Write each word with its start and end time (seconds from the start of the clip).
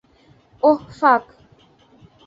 ওহ, 0.63 0.79
ফাক। 0.99 1.23